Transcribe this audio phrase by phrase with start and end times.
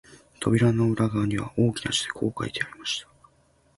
[0.39, 3.07] 扉の裏側には、大きな字でこう書いてありました